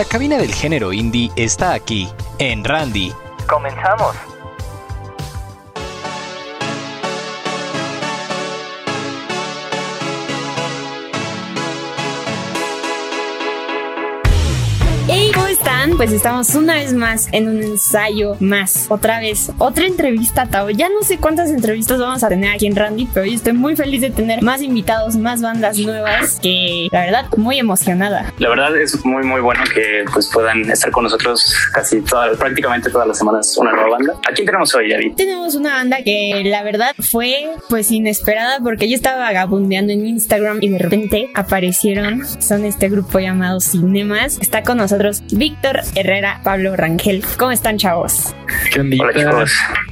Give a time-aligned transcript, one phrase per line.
[0.00, 3.12] La cabina del género indie está aquí, en Randy.
[3.46, 4.29] Comenzamos.
[15.96, 18.86] Pues estamos una vez más en un ensayo más.
[18.88, 20.70] Otra vez, otra entrevista, Tao.
[20.70, 23.76] Ya no sé cuántas entrevistas vamos a tener aquí en Randy, pero hoy estoy muy
[23.76, 28.32] feliz de tener más invitados, más bandas nuevas, que la verdad, muy emocionada.
[28.38, 32.90] La verdad es muy muy bueno que pues puedan estar con nosotros casi toda, prácticamente
[32.90, 34.14] todas las semanas una nueva banda.
[34.28, 35.14] ¿A quién tenemos hoy, Yavi?
[35.14, 40.58] Tenemos una banda que la verdad fue pues inesperada porque yo estaba vagabundeando en Instagram
[40.60, 42.26] y de repente aparecieron.
[42.40, 44.38] Son este grupo llamado Cinemas.
[44.40, 47.24] Está con nosotros Víctor Herrera, Pablo Rangel.
[47.38, 48.34] ¿Cómo están, chavos?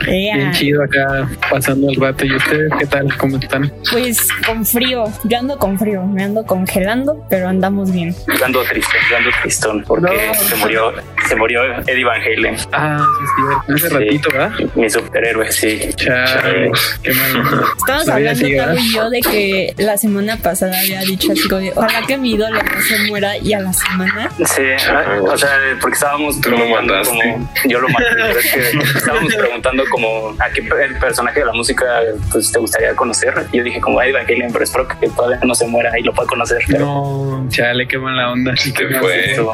[0.06, 0.36] Ea.
[0.36, 2.24] Bien chido acá pasando el rato.
[2.24, 3.16] ¿Y ustedes qué tal?
[3.16, 3.72] ¿Cómo están?
[3.90, 8.14] Pues con frío, yo ando con frío, me ando congelando, pero andamos bien.
[8.38, 10.34] Yo ando triste, yo ando tristón porque No.
[10.34, 10.92] se murió,
[11.28, 13.94] se murió Eddie Van Halen, Ah, sí, sí, hace Sí.
[13.94, 14.50] ratito, ¿verdad?
[14.74, 15.80] mi superhéroe, sí.
[15.96, 16.70] Chale,
[17.02, 17.62] qué mal.
[17.78, 18.76] Estamos hablando, ¿verdad?
[18.78, 22.32] y yo, de que la semana pasada había dicho así como de, ojalá que mi
[22.32, 24.30] ídolo no se muera y a la semana.
[24.44, 27.08] Sí, ah, o sea, porque estábamos Tú lo mataste.
[27.10, 31.46] como yo lo maté, pero es que estábamos preguntando como a qué per- personaje de
[31.46, 31.84] la música
[32.32, 33.34] pues te gustaría conocer.
[33.52, 36.02] Y yo dije como Eddie Van Halen, pero espero que todavía no se muera y
[36.02, 36.62] lo pueda conocer.
[36.66, 38.54] Pero No, chale, qué mala onda.
[38.76, 39.00] Qué mal.
[39.00, 39.30] fue.
[39.30, 39.52] estuvo,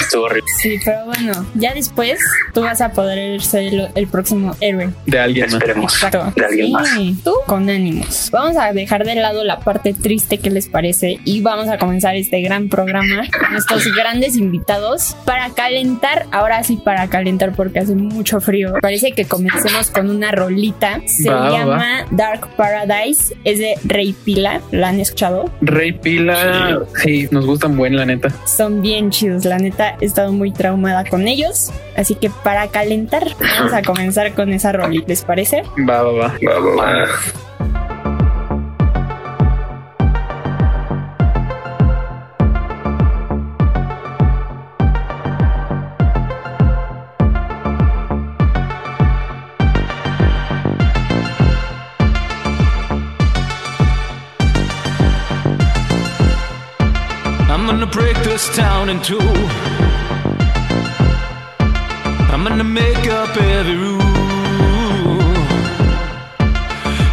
[0.00, 0.50] estuvo horrible.
[0.60, 2.18] Sí, pero bueno, ya después
[2.54, 4.90] tú vas a poder ser el, el próximo héroe.
[5.06, 5.54] De alguien más.
[5.54, 6.32] Esperemos Exacto.
[6.36, 6.88] de alguien más.
[6.90, 8.30] Sí, tú con ánimos.
[8.30, 12.16] Vamos a dejar de lado la parte triste que les parece y vamos a comenzar
[12.16, 17.94] este gran programa con estos grandes invitados para calentar, ahora sí para calentar porque hace
[17.94, 18.74] mucho frío.
[18.80, 21.00] Parece que comencemos con una rolita.
[21.06, 25.50] Se Va, va, llama Dark Paradise, es de Rey Pila, ¿la han escuchado?
[25.60, 28.28] Rey Pila, sí, nos gustan buen, la neta.
[28.46, 33.26] Son bien chidos, la neta he estado muy traumada con ellos, así que para calentar
[33.40, 35.62] vamos a comenzar con esa rolita, ¿les parece?
[35.88, 36.28] Va, va, va.
[36.28, 37.06] Va, va, va.
[57.52, 59.18] I'm gonna break this town in two.
[62.32, 64.11] I'm gonna make up every rule.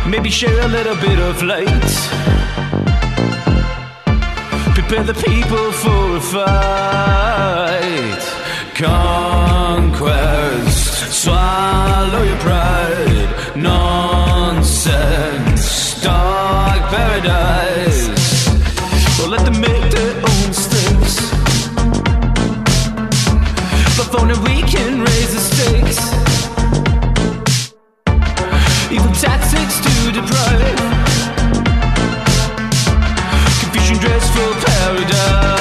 [0.09, 1.67] Maybe share a little bit of light.
[4.73, 8.19] Prepare the people for a fight.
[8.73, 9.61] Conquest,
[11.21, 13.29] swallow your pride.
[13.55, 14.81] Nonsense,
[16.01, 18.09] dark paradise.
[19.19, 21.29] Well, let them make their own mistakes.
[23.95, 26.18] But for now, we can raise the stakes.
[33.61, 35.58] Confusion dress for paradise.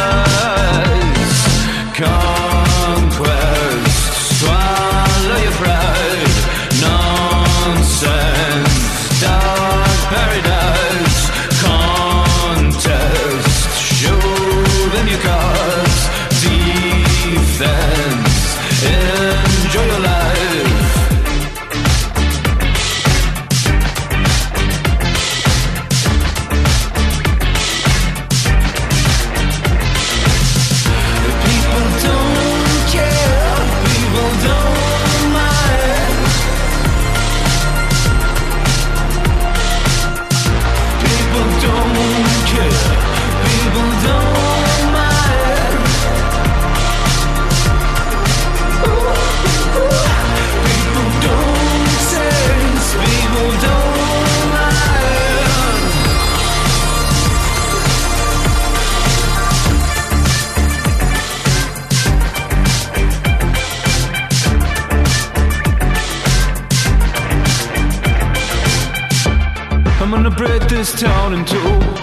[70.79, 71.98] is town in two.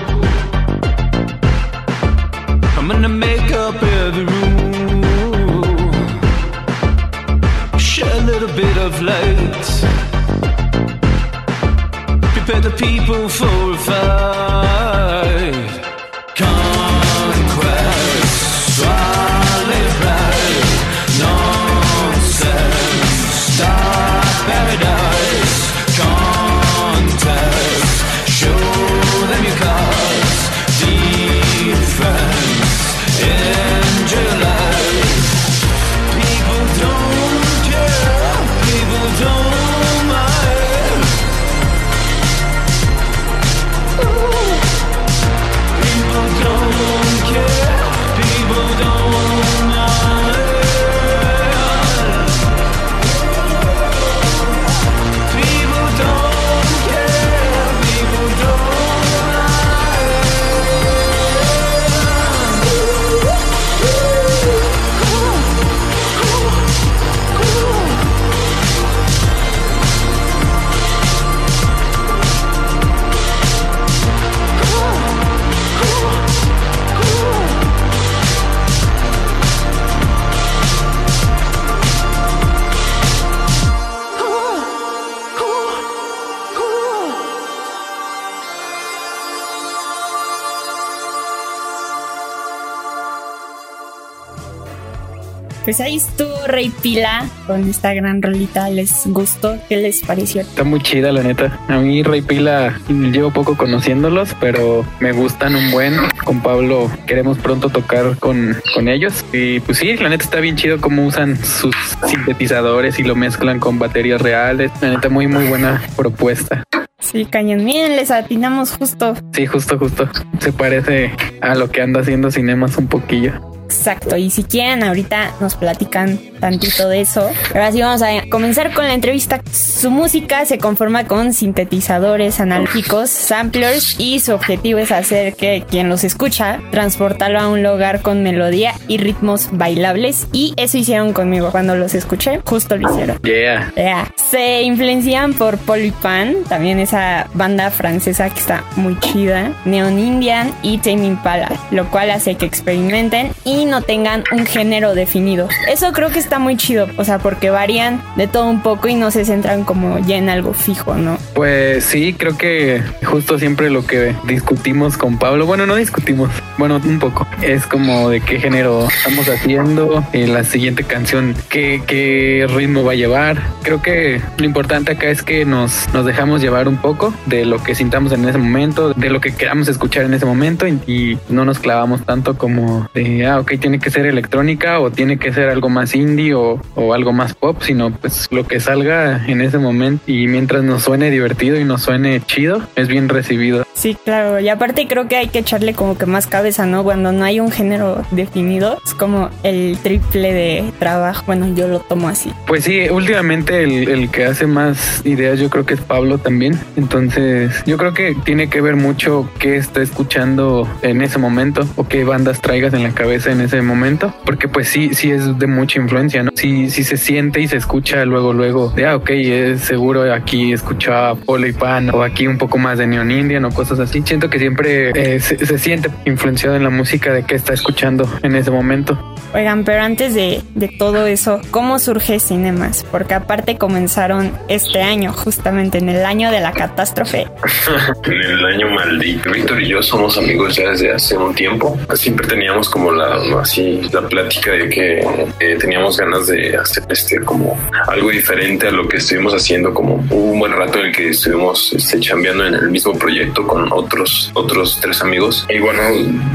[95.66, 98.70] Pues ahí estuvo Rey Pila con esta gran rolita.
[98.70, 99.58] ¿Les gustó?
[99.68, 100.42] ¿Qué les pareció?
[100.42, 101.60] Está muy chida, la neta.
[101.68, 105.96] A mí, Rey Pila, llevo poco conociéndolos, pero me gustan un buen.
[106.24, 109.26] Con Pablo queremos pronto tocar con, con ellos.
[109.34, 111.76] Y pues sí, la neta está bien chido cómo usan sus
[112.06, 114.72] sintetizadores y lo mezclan con baterías reales.
[114.82, 116.64] La neta, muy, muy buena propuesta.
[117.00, 117.66] Sí, cañón.
[117.66, 119.16] Miren, les atinamos justo.
[119.34, 120.08] Sí, justo, justo.
[120.38, 121.12] Se parece
[121.42, 123.55] a lo que anda haciendo Cinemas un poquillo.
[123.66, 127.30] Exacto, y si quieren ahorita nos platican tantito de eso.
[127.54, 129.42] Ahora sí vamos a comenzar con la entrevista.
[129.52, 135.90] Su música se conforma con sintetizadores analógicos, samplers y su objetivo es hacer que quien
[135.90, 141.52] los escucha transportarlo a un lugar con melodía y ritmos bailables y eso hicieron conmigo
[141.52, 143.20] cuando los escuché, justo lo hicieron.
[143.24, 143.74] Yeah.
[143.76, 144.14] Yeah.
[144.16, 150.78] Se influencian por Polypan, también esa banda francesa que está muy chida, Neon Indian y
[150.78, 155.48] Tame Impala, lo cual hace que experimenten y no tengan un género definido.
[155.70, 158.96] Eso creo que está muy chido, o sea, porque varían de todo un poco y
[158.96, 161.18] no se centran como ya en algo fijo, ¿no?
[161.34, 166.80] Pues sí, creo que justo siempre lo que discutimos con Pablo, bueno, no discutimos, bueno,
[166.84, 172.84] un poco, es como de qué género estamos haciendo, la siguiente canción, qué, qué ritmo
[172.84, 173.42] va a llevar.
[173.64, 177.62] Creo que lo importante acá es que nos, nos dejamos llevar un poco de lo
[177.64, 181.18] que sintamos en ese momento, de lo que queramos escuchar en ese momento y, y
[181.30, 185.34] no nos clavamos tanto como de, ah, ok, tiene que ser electrónica o tiene que
[185.34, 189.42] ser algo más indie o, o algo más pop, sino pues lo que salga en
[189.42, 193.66] ese momento y mientras nos suene divertido y nos suene chido, es bien recibido.
[193.74, 194.40] Sí, claro.
[194.40, 196.84] Y aparte creo que hay que echarle como que más cabeza, ¿no?
[196.84, 201.24] Cuando no hay un género definido, es como el triple de trabajo.
[201.26, 202.32] Bueno, yo lo tomo así.
[202.48, 206.60] Pues sí, últimamente el, el que hace más ideas yo creo que es Pablo también.
[206.76, 211.88] Entonces yo creo que tiene que ver mucho qué está escuchando en ese momento o
[211.88, 214.14] qué bandas traigas en la cabeza en ese momento.
[214.26, 216.32] Porque pues sí, sí es de mucha influencia, ¿no?
[216.36, 220.54] Sí, sí se siente y se escucha luego, luego de, ah, ok, es seguro aquí
[220.54, 224.04] escuchaba Polo y Pan o aquí un poco más de Neon Indian o cosas así.
[224.06, 225.90] Siento que siempre eh, se, se siente
[226.36, 228.98] influenciado en la música de que está escuchando en ese momento.
[229.34, 232.86] Oigan, pero antes de, de todo eso, ¿cómo surge Cinemas?
[232.90, 237.28] Porque aparte comenzaron este año, justamente en el año de la catástrofe.
[238.06, 239.32] en el año maldito.
[239.32, 241.78] Víctor y yo somos amigos ya desde hace un tiempo.
[241.96, 245.00] Siempre teníamos como la así la plática de que
[245.40, 249.74] eh, teníamos ganas de hacer este como algo diferente a lo que estuvimos haciendo.
[249.74, 253.46] Como hubo un buen rato en el que estuvimos este, chambeando en el mismo proyecto
[253.46, 255.46] con otros otros tres amigos.
[255.50, 255.82] Y bueno,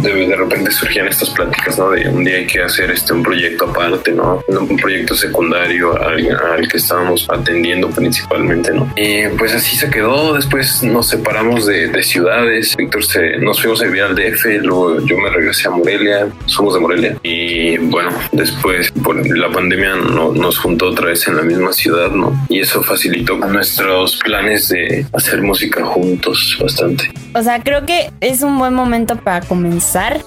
[0.03, 1.91] de, de repente surgían estas pláticas, ¿no?
[1.91, 4.43] De un día hay que hacer este un proyecto aparte, ¿no?
[4.49, 8.93] Un proyecto secundario al, al que estábamos atendiendo principalmente, ¿no?
[8.97, 10.35] Y pues así se quedó.
[10.35, 12.77] Después nos separamos de, de ciudades.
[12.77, 16.29] Víctor se, nos fuimos a vivir al DF, luego yo me regresé a Morelia.
[16.47, 17.17] Somos de Morelia.
[17.23, 22.11] Y bueno, después por la pandemia no, nos juntó otra vez en la misma ciudad,
[22.11, 22.33] ¿no?
[22.49, 27.11] Y eso facilitó nuestros planes de hacer música juntos bastante.
[27.35, 29.80] O sea, creo que es un buen momento para comenzar,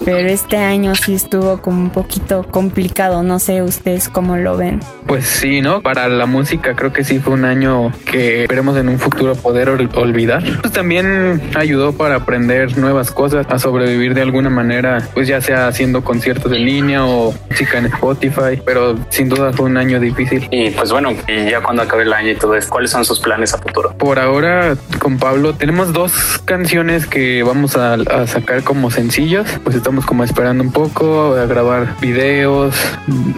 [0.03, 3.24] pero este año sí estuvo como un poquito complicado.
[3.24, 4.79] No sé ustedes cómo lo ven.
[5.07, 5.81] Pues sí, ¿no?
[5.81, 9.69] Para la música creo que sí fue un año que esperemos en un futuro poder
[9.69, 10.43] ol- olvidar.
[10.62, 15.67] Pues también ayudó para aprender nuevas cosas, a sobrevivir de alguna manera, pues ya sea
[15.67, 20.48] haciendo conciertos en línea o música en Spotify, pero sin duda fue un año difícil.
[20.51, 23.19] Y pues bueno, y ya cuando acabe el año y todo eso, ¿cuáles son sus
[23.19, 23.93] planes a futuro?
[23.98, 29.43] Por ahora, con Pablo, tenemos dos canciones que vamos a, a sacar como sencillos.
[29.64, 32.76] Pues estamos como esperando un poco a grabar videos.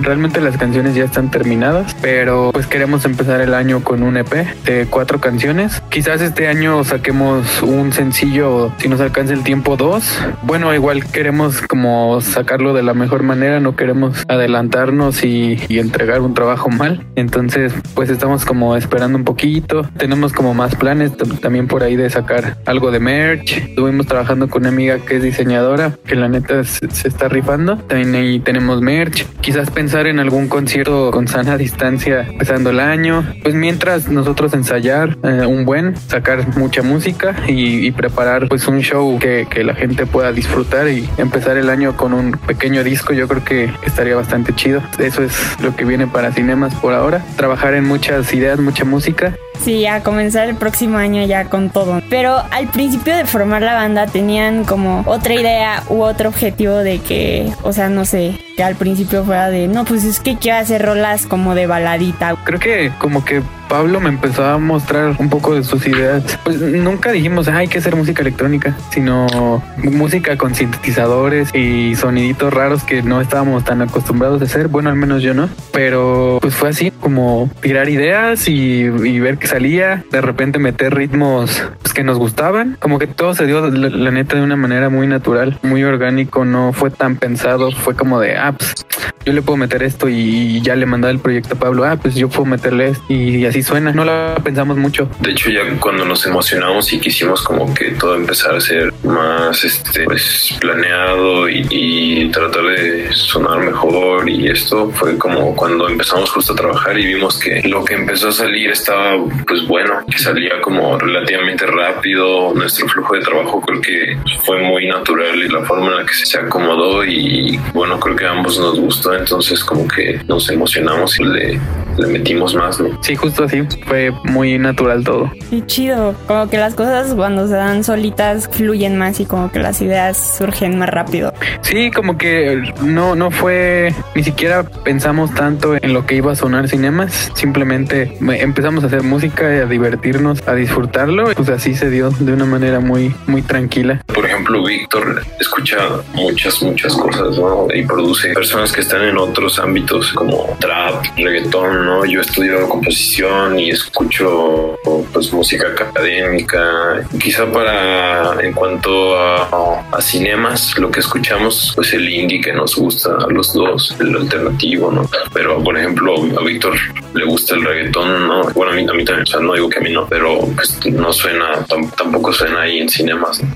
[0.01, 4.31] Realmente las canciones ya están terminadas, pero pues queremos empezar el año con un EP
[4.65, 5.81] de cuatro canciones.
[5.89, 10.17] Quizás este año saquemos un sencillo, si nos alcanza el tiempo, dos.
[10.43, 16.21] Bueno, igual queremos como sacarlo de la mejor manera, no queremos adelantarnos y, y entregar
[16.21, 17.05] un trabajo mal.
[17.15, 19.83] Entonces, pues estamos como esperando un poquito.
[19.97, 23.57] Tenemos como más planes tam- también por ahí de sacar algo de merch.
[23.57, 27.77] Estuvimos trabajando con una amiga que es diseñadora, que la neta se, se está rifando.
[27.77, 29.25] También ahí tenemos merch.
[29.41, 33.25] Quizás pensar en algún concierto con sana distancia empezando el año.
[33.43, 38.81] Pues mientras nosotros ensayar eh, un buen, sacar mucha música y, y preparar pues un
[38.81, 43.13] show que, que la gente pueda disfrutar y empezar el año con un pequeño disco,
[43.13, 44.81] yo creo que estaría bastante chido.
[44.99, 47.23] Eso es lo que viene para Cinemas por ahora.
[47.35, 52.01] Trabajar en muchas ideas, mucha música Sí, a comenzar el próximo año ya con todo.
[52.09, 56.99] Pero al principio de formar la banda tenían como otra idea u otro objetivo de
[56.99, 60.59] que, o sea, no sé, que al principio fuera de, no, pues es que quiero
[60.59, 62.35] hacer rolas como de baladita.
[62.43, 66.39] Creo que como que Pablo me empezó a mostrar un poco de sus ideas.
[66.43, 72.53] Pues nunca dijimos, "Ah, hay que hacer música electrónica, sino música con sintetizadores y soniditos
[72.53, 74.67] raros que no estábamos tan acostumbrados a hacer.
[74.67, 75.49] Bueno, al menos yo no.
[75.71, 80.03] Pero pues fue así, como tirar ideas y, y ver que salía.
[80.11, 82.77] De repente meter ritmos pues, que nos gustaban.
[82.79, 86.45] Como que todo se dio, la, la neta, de una manera muy natural, muy orgánico.
[86.45, 87.71] No fue tan pensado.
[87.71, 88.85] Fue como de, ah, pues
[89.25, 91.83] yo le puedo meter esto y ya le mandaba el proyecto a Pablo.
[91.83, 93.91] Ah, pues yo puedo meterle esto y así suena.
[93.91, 95.09] No la pensamos mucho.
[95.19, 99.63] De hecho, ya cuando nos emocionamos y quisimos como que todo empezar a ser más
[99.63, 106.29] este, pues, planeado y, y tratar de sonar mejor y esto fue como cuando empezamos
[106.29, 109.15] justo a trabajar y vimos que lo que empezó a salir estaba
[109.47, 112.53] pues bueno, que salía como relativamente rápido.
[112.53, 116.13] Nuestro flujo de trabajo creo que fue muy natural y la forma en la que
[116.13, 121.23] se acomodó y bueno, creo que ambos nos gustó, entonces como que nos emocionamos y
[121.23, 121.59] le,
[121.97, 122.97] le metimos más, ¿no?
[123.01, 123.63] Sí, justo así.
[123.87, 125.31] Fue muy natural todo.
[125.49, 126.15] Qué chido.
[126.27, 130.35] Como que las cosas cuando se dan solitas fluyen más y como que las ideas
[130.37, 131.33] surgen más rápido.
[131.61, 136.35] Sí, como que no, no fue, ni siquiera pensamos tanto en lo que iba a
[136.35, 141.89] sonar cinemas, simplemente me- empezamos a hacer música, a divertirnos, a disfrutarlo, pues así se
[141.89, 144.01] dio de una manera muy, muy tranquila.
[144.13, 145.77] Por ejemplo, Víctor escucha
[146.13, 147.67] muchas, muchas cosas, ¿no?
[147.73, 152.05] Y produce personas que están en otros ámbitos como trap, reggaetón, ¿no?
[152.05, 154.77] Yo estudio composición y escucho
[155.13, 157.03] pues música académica.
[157.21, 162.75] Quizá para, en cuanto a, a cinemas, lo que escuchamos, pues el indie que nos
[162.75, 165.09] gusta a los dos, el alternativo, ¿no?
[165.33, 166.75] Pero, por ejemplo, a Víctor
[167.13, 168.43] le gusta el reggaetón, ¿no?
[168.53, 170.39] Bueno, a mí, a mí también, o sea, no digo que a mí no, pero
[170.55, 173.55] pues no suena, tam- tampoco suena ahí en cinemas, ¿no?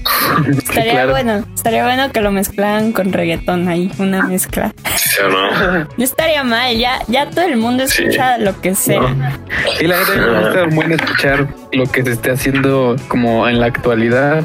[0.58, 1.12] Estaría claro.
[1.12, 4.59] bueno, estaría bueno que lo mezclaran con reggaetón ahí, una mezcla.
[4.96, 5.88] ¿Sí o no?
[5.98, 8.04] No estaría mal, ya, ya todo el mundo Sí.
[8.04, 9.02] escucha lo que sea.
[9.80, 13.68] Y la verdad me gusta muy escuchar lo que se esté haciendo como en la
[13.68, 14.44] actualidad.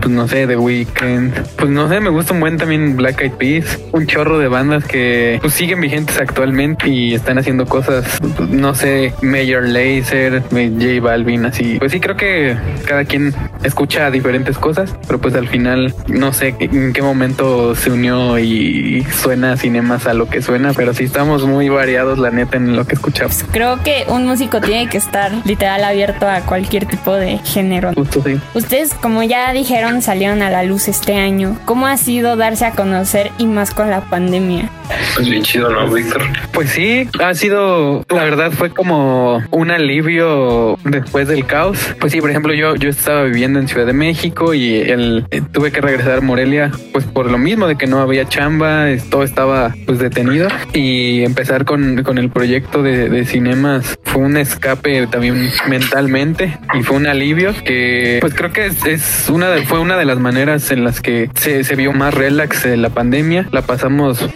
[0.00, 1.32] Pues no sé, The Weeknd.
[1.56, 3.78] Pues no sé, me gusta un buen también Black Eyed Peas.
[3.92, 8.74] Un chorro de bandas que pues siguen vigentes actualmente y están haciendo cosas, pues, no
[8.74, 11.78] sé, Major Lazer, J Balvin, así.
[11.78, 16.54] Pues sí, creo que cada quien escucha diferentes cosas, pero pues al final no sé
[16.58, 21.44] en qué momento se unió y suena cinemas a lo que suena, pero sí estamos
[21.46, 23.44] muy variados, la neta, en lo que escuchamos.
[23.52, 27.92] Creo que un músico tiene que estar literal abierto a cualquier tipo de género.
[27.94, 28.40] Justo sí.
[28.54, 29.52] Ustedes, como ya
[30.00, 31.58] salieron a la luz este año.
[31.64, 34.70] ¿Cómo ha sido darse a conocer y más con la pandemia?
[35.14, 36.22] Pues bien chido, ¿no, Víctor?
[36.52, 41.78] Pues sí, ha sido, la verdad fue como un alivio después del caos.
[42.00, 45.42] Pues sí, por ejemplo, yo, yo estaba viviendo en Ciudad de México y el, eh,
[45.52, 49.22] tuve que regresar a Morelia, pues por lo mismo de que no había chamba, todo
[49.22, 55.06] estaba pues detenido y empezar con, con el proyecto de, de cinemas fue un escape
[55.08, 59.78] también mentalmente y fue un alivio que pues creo que es, es una de, fue
[59.78, 63.48] una de las maneras en las que se, se vio más relax en la pandemia.
[63.52, 64.26] La pasamos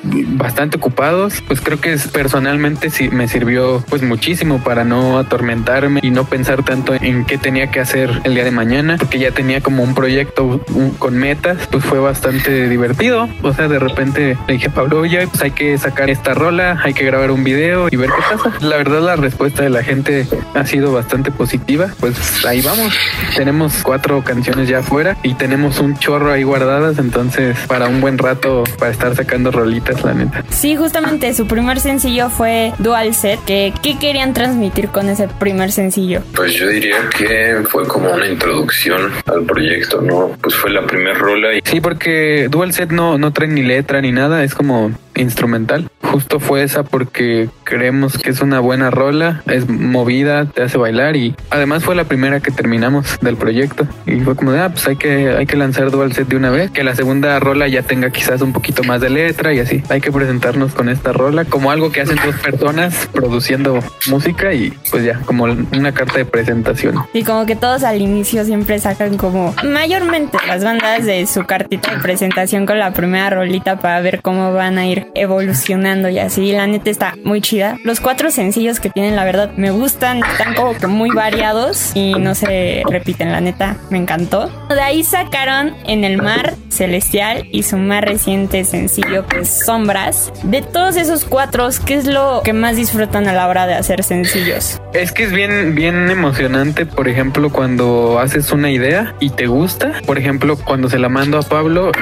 [0.40, 6.00] bastante ocupados, pues creo que es- personalmente sí me sirvió pues muchísimo para no atormentarme
[6.02, 9.30] y no pensar tanto en qué tenía que hacer el día de mañana, porque ya
[9.32, 10.64] tenía como un proyecto
[10.98, 13.28] con metas, pues fue bastante divertido.
[13.42, 16.94] O sea, de repente le dije Pablo, oye, pues hay que sacar esta rola, hay
[16.94, 18.56] que grabar un video y ver qué pasa.
[18.60, 22.92] La verdad la respuesta de la gente ha sido bastante positiva, pues ahí vamos.
[23.36, 28.18] Tenemos cuatro canciones ya afuera y tenemos un chorro ahí guardadas, entonces para un buen
[28.18, 30.29] rato para estar sacando rolitas, la neta.
[30.50, 33.42] Sí, justamente su primer sencillo fue Dual Set.
[33.44, 36.22] Que, ¿Qué querían transmitir con ese primer sencillo?
[36.34, 40.30] Pues yo diría que fue como una introducción al proyecto, ¿no?
[40.40, 44.00] Pues fue la primera rola y Sí, porque Dual Set no, no trae ni letra
[44.00, 45.88] ni nada, es como instrumental.
[46.02, 51.16] Justo fue esa porque creemos que es una buena rola, es movida, te hace bailar
[51.16, 54.86] y además fue la primera que terminamos del proyecto y fue como de, ah, pues
[54.88, 57.82] hay que, hay que lanzar Dual Set de una vez, que la segunda rola ya
[57.82, 59.82] tenga quizás un poquito más de letra y así.
[59.88, 64.72] Hay que presentarnos con esta rola como algo que hacen dos personas produciendo música y
[64.90, 66.96] pues ya, como una carta de presentación.
[67.12, 71.94] Y como que todos al inicio siempre sacan como mayormente las bandas de su cartita
[71.94, 76.52] de presentación con la primera rolita para ver cómo van a ir evolucionando y así.
[76.52, 77.76] La neta está muy chida.
[77.84, 80.22] Los cuatro sencillos que tienen, la verdad, me gustan.
[80.24, 83.32] Están como que muy variados y no se repiten.
[83.32, 84.50] La neta, me encantó.
[84.68, 90.32] De ahí sacaron En el Mar, Celestial y su más reciente sencillo, que es Sombras.
[90.42, 94.02] De todos esos cuatro, ¿qué es lo que más disfrutan a la hora de hacer
[94.02, 94.80] sencillos?
[94.92, 99.92] Es que es bien, bien emocionante, por ejemplo, cuando haces una idea y te gusta.
[100.06, 101.92] Por ejemplo, cuando se la mando a Pablo,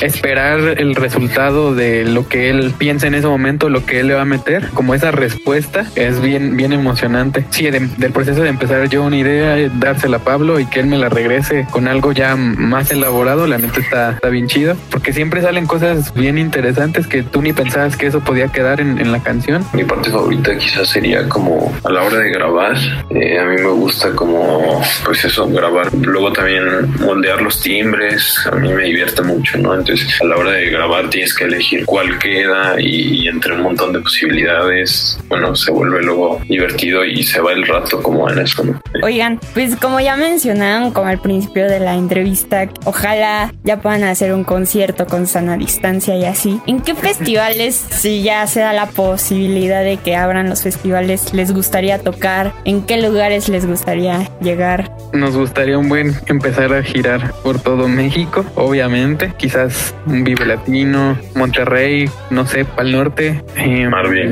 [0.00, 4.14] esperar el resultado de lo que él piensa en ese momento, lo que él le
[4.14, 7.44] va a meter, como esa respuesta, es bien, bien emocionante.
[7.50, 10.80] Sí, de- del proceso de empezar yo una idea, eh, dársela a Pablo y que
[10.80, 14.76] él me la regrese con algo ya más elaborado, la neta está, está bien chido,
[14.90, 18.98] porque siempre salen cosas bien interesantes que tú ni pensabas que eso podía quedar en,
[18.98, 19.64] en la canción.
[19.72, 22.76] mi parte favorita quizás sería como a la hora de grabar.
[23.10, 25.92] Eh, a mí me gusta como, pues eso, grabar.
[25.94, 26.64] Luego también
[27.00, 28.46] moldear los timbres.
[28.50, 29.74] A mí me divierte mucho, ¿no?
[29.74, 33.62] Entonces a la hora de grabar tienes que elegir cuál queda y, y entre un
[33.62, 38.38] montón de posibilidades, bueno, se vuelve luego divertido y se va el rato como en
[38.38, 38.80] eso, ¿no?
[39.02, 44.32] Oigan, pues como ya mencionaron como al principio de la entrevista, ojalá ya puedan hacer
[44.32, 46.60] un concierto con sana distancia y así.
[46.66, 51.52] ¿En qué festivales, si ya se da la posibilidad de que abran los festivales, les
[51.52, 52.52] gustaría tocar?
[52.64, 54.90] ¿En qué lugares les gustaría llegar?
[55.12, 59.32] Nos gustaría un buen empezar a girar por todo México, obviamente.
[59.36, 63.42] Quizás un Vive Latino, Monterrey, no sé, Pal Norte.
[63.56, 64.30] eh, Marvin.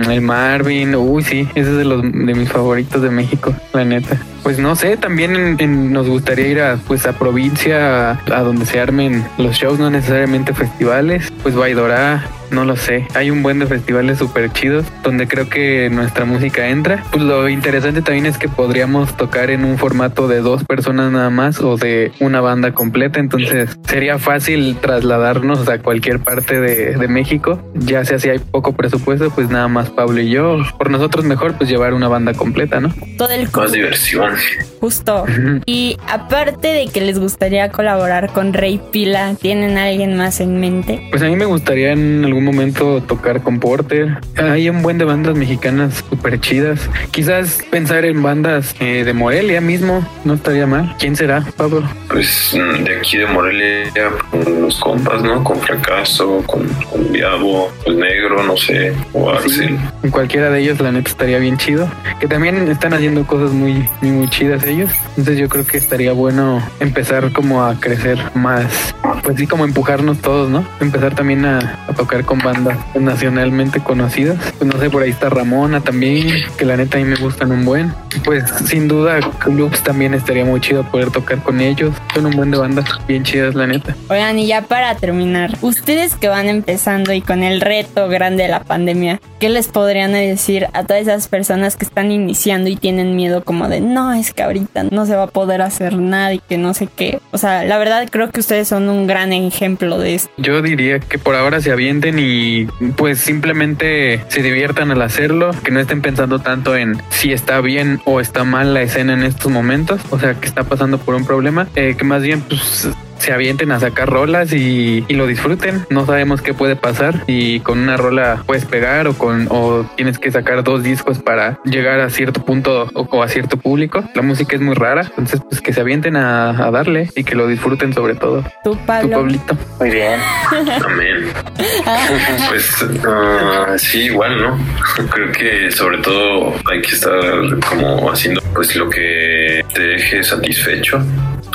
[0.00, 3.84] mm, el Marvin, uy, sí, ese es de los de mis favoritos de México, la
[3.84, 4.16] neta.
[4.42, 8.42] Pues no sé, también en- en- nos gustaría ir a pues a provincia, a, a
[8.42, 13.06] donde se armen los shows, no necesariamente festivales, pues Baidorá, no lo sé.
[13.14, 17.02] Hay un buen de festivales súper chidos donde creo que nuestra música entra.
[17.10, 21.30] Pues lo interesante también es que podríamos tocar en un formato de dos personas nada
[21.30, 23.20] más o de una banda completa.
[23.20, 27.60] Entonces sería fácil trasladarnos a cualquier parte de, de México.
[27.74, 30.58] Ya sea si hay poco presupuesto, pues nada más Pablo y yo.
[30.78, 32.92] Por nosotros mejor pues llevar una banda completa, ¿no?
[33.16, 34.32] Todo el Más diversión.
[34.80, 35.24] justo.
[35.66, 40.60] Y aparte de que les gustaría colaborar con Rey Pila, ¿tienen a alguien más en
[40.60, 41.00] mente?
[41.10, 44.18] Pues a mí me gustaría en algún momento tocar con Porter.
[44.36, 46.88] Hay un buen de bandas mexicanas súper chidas.
[47.10, 50.94] Quizás pensar en bandas eh, de Morelia mismo no estaría mal.
[50.98, 51.82] ¿Quién será, Pablo?
[52.08, 55.42] Pues mm, de aquí de Morelia, con los compas, ¿no?
[55.44, 59.78] Con Fracaso, con, con Diabo, el Negro, no sé, o Axel.
[60.02, 61.88] En cualquiera de ellos, la neta, estaría bien chido.
[62.20, 64.90] Que también están haciendo cosas muy, muy, muy chidas ellos.
[65.10, 68.94] Entonces yo creo que estaría bueno empezar como a crecer más.
[69.22, 70.66] Pues sí, como empujarnos todos, ¿no?
[70.80, 74.36] Empezar también a, a tocar con bandas nacionalmente conocidas.
[74.58, 77.50] Pues no sé, por ahí está Ramona también, que la neta a mí me gustan
[77.50, 77.94] un buen.
[78.22, 81.94] Pues sin duda, Clubs también estaría muy chido poder tocar con ellos.
[82.12, 83.96] Son un buen de bandas bien chidas, la neta.
[84.10, 88.50] Oigan, y ya para terminar, ustedes que van empezando y con el reto grande de
[88.50, 93.16] la pandemia, ¿qué les podrían decir a todas esas personas que están iniciando y tienen
[93.16, 96.40] miedo como de, no, es que ahorita no se va a poder hacer nada y
[96.40, 97.20] que no sé qué?
[97.30, 100.30] O sea, la verdad creo que ustedes son un gran ejemplo de esto.
[100.36, 105.70] Yo diría que por ahora se avienten y pues simplemente se diviertan al hacerlo, que
[105.70, 109.50] no estén pensando tanto en si está bien o está mal la escena en estos
[109.50, 113.32] momentos, o sea, que está pasando por un problema, eh, que más bien pues se
[113.32, 115.86] avienten a sacar rolas y, y lo disfruten.
[115.90, 120.18] No sabemos qué puede pasar y con una rola puedes pegar o con o tienes
[120.18, 124.04] que sacar dos discos para llegar a cierto punto o, o a cierto público.
[124.14, 127.34] La música es muy rara, entonces pues que se avienten a, a darle y que
[127.34, 128.44] lo disfruten sobre todo.
[128.64, 129.18] Tu Pablo.
[129.18, 129.56] Pablito.
[129.78, 130.20] Muy bien.
[130.84, 131.28] Amén.
[132.48, 134.58] Pues ah, sí, igual, ¿no?
[135.10, 141.02] Creo que sobre todo hay que estar como haciendo pues lo que te deje satisfecho.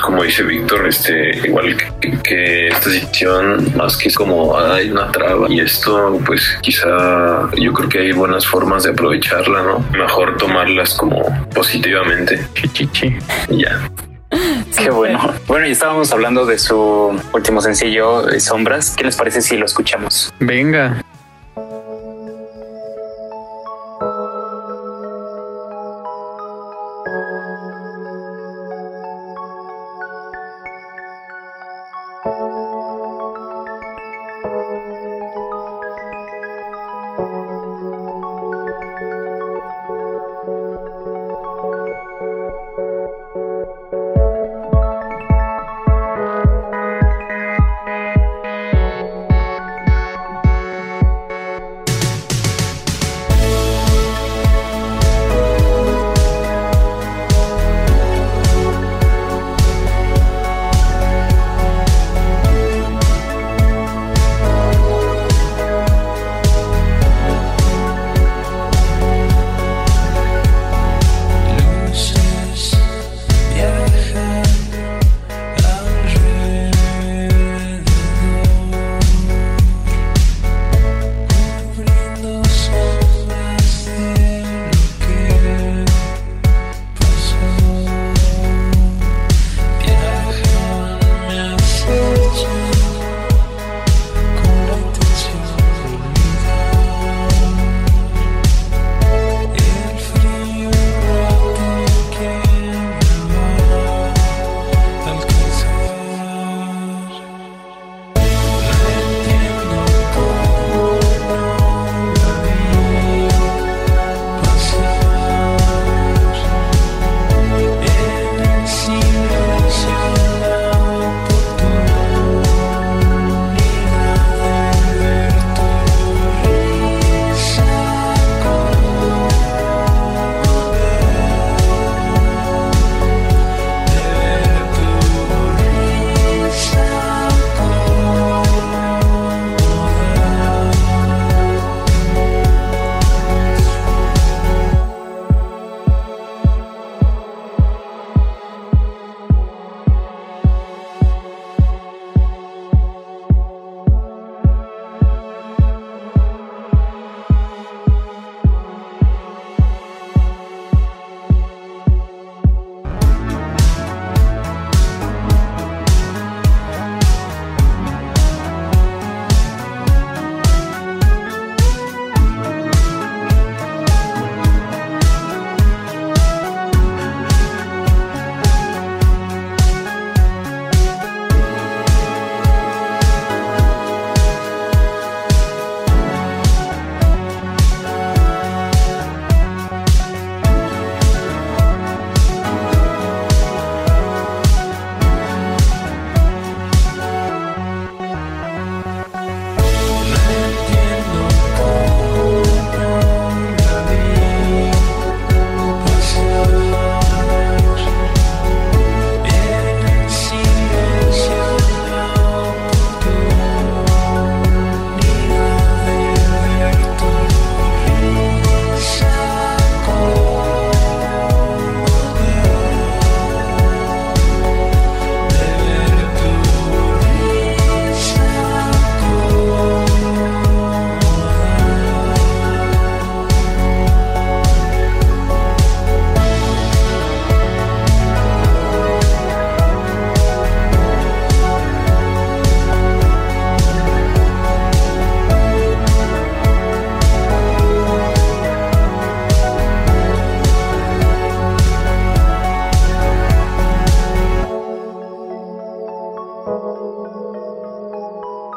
[0.02, 5.12] Como dice Víctor, este, igual que, que esta situación, más que es como hay una
[5.12, 9.80] traba y esto, pues quizá yo creo que hay buenas formas de aprovecharla, ¿no?
[9.98, 13.18] Mejor tomarlas como positivamente Chichichi.
[13.50, 13.90] y ya.
[14.78, 15.34] Qué bueno.
[15.48, 18.96] Bueno, y estábamos hablando de su último sencillo, eh, Sombras.
[18.98, 20.34] ¿Qué les parece si lo escuchamos?
[20.40, 21.04] Venga.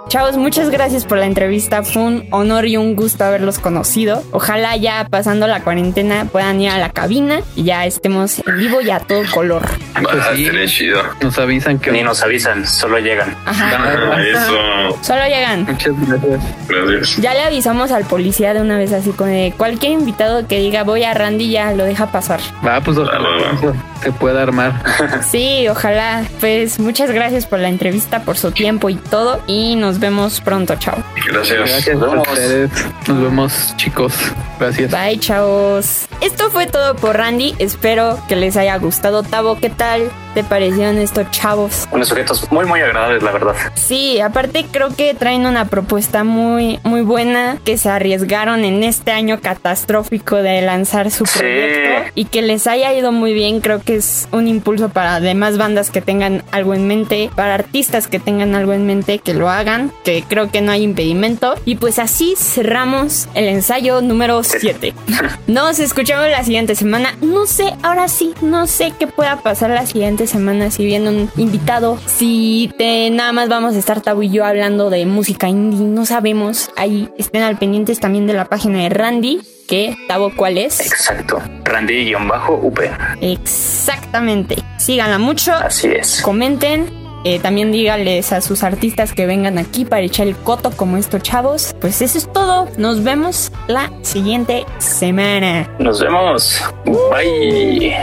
[0.09, 1.83] Chavos, muchas gracias por la entrevista.
[1.83, 4.23] Fue un honor y un gusto haberlos conocido.
[4.31, 8.81] Ojalá ya pasando la cuarentena puedan ir a la cabina y ya estemos en vivo
[8.81, 9.63] y a todo color.
[10.03, 10.45] Pues Ah, sí.
[10.45, 11.03] estaría chido.
[11.23, 13.35] Nos avisan que Ni nos avisan, solo llegan.
[13.45, 13.71] Ajá.
[14.13, 14.99] Ah, eso.
[15.03, 15.65] Solo llegan.
[15.65, 16.41] Muchas gracias.
[16.69, 17.17] Gracias.
[17.17, 20.83] Ya le avisamos al policía de una vez así con de cualquier invitado que diga
[20.85, 22.41] voy a Randy ya lo deja pasar.
[22.67, 23.53] Va, pues ojalá Va, va, va.
[23.59, 24.73] eso se pueda armar.
[25.23, 26.25] Sí, ojalá.
[26.41, 29.41] Pues muchas gracias por la entrevista, por su tiempo y todo.
[29.47, 30.97] Y nos vemos pronto, chao.
[31.27, 31.59] Gracias.
[31.59, 32.71] Gracias a ustedes.
[33.09, 34.13] Nos vemos, chicos.
[34.59, 34.91] Gracias.
[34.91, 36.07] Bye, chavos.
[36.21, 37.55] Esto fue todo por Randy.
[37.59, 39.23] Espero que les haya gustado.
[39.23, 41.89] Tavo, ¿qué tal te parecieron estos chavos?
[41.91, 43.55] Unos sujetos muy, muy agradables, la verdad.
[43.75, 49.13] Sí, aparte creo que traen una propuesta muy, muy buena, que se arriesgaron en este
[49.13, 51.39] año catastrófico de lanzar su Sí.
[51.39, 53.63] proyecto y que les haya ido muy bien.
[53.63, 58.07] Creo que es un impulso para demás bandas que tengan algo en mente, para artistas
[58.07, 61.55] que tengan algo en mente, que lo hagan, que creo que no hay impedimento.
[61.65, 64.93] Y pues así cerramos el ensayo número 7.
[65.47, 67.15] Nos escuchamos la siguiente semana.
[67.23, 71.31] No sé, ahora sí, no sé qué pueda pasar la siguiente semana si viene un
[71.37, 71.99] invitado.
[72.07, 76.07] Si te, nada más vamos a estar Tabo y yo hablando de música indie, no
[76.07, 76.71] sabemos.
[76.77, 79.41] Ahí estén al pendientes también de la página de Randy.
[79.69, 80.81] Que, Tabo, ¿cuál es?
[80.81, 81.41] Exacto.
[81.65, 82.81] Randy-UP.
[83.21, 84.57] Exactamente.
[84.79, 85.53] Síganla mucho.
[85.55, 86.21] Así es.
[86.23, 87.07] Comenten.
[87.25, 91.25] Eh, también díganles a sus artistas que vengan aquí para echar el coto como estos
[91.25, 91.75] chavos.
[91.81, 92.69] Pues eso es todo.
[92.79, 95.69] Nos vemos la siguiente semana.
[95.81, 96.63] Nos vemos.
[96.85, 97.97] Bye.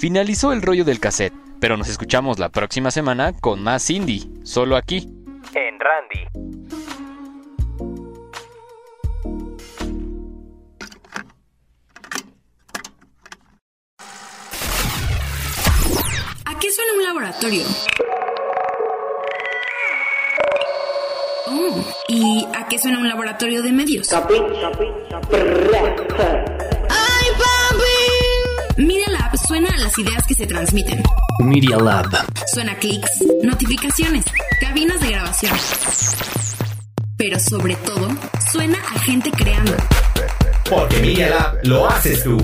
[0.00, 4.76] Finalizó el rollo del cassette, pero nos escuchamos la próxima semana con más indie, solo
[4.76, 5.06] aquí.
[5.54, 6.24] En Randy.
[16.46, 17.64] ¿A qué suena un laboratorio?
[21.46, 24.10] Oh, ¿y a qué suena un laboratorio de medios?
[24.14, 24.36] ¡Ay, papi!
[29.50, 31.02] Media Lab suena a las ideas que se transmiten.
[31.40, 32.08] Media Lab.
[32.46, 34.24] Suena a clics, notificaciones,
[34.60, 35.52] cabinas de grabación.
[37.16, 38.08] Pero sobre todo,
[38.52, 39.72] suena a gente creando.
[40.68, 42.38] Porque Media Lab lo haces tú.